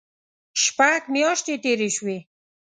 شپږ 0.63 1.01
میاشتې 1.13 1.55
تېرې 1.63 1.89
شوې. 1.95 2.17